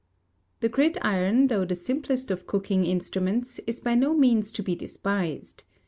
[0.61, 5.63] The gridiron, though the simplest of cooking instruments, is by no means to be despised.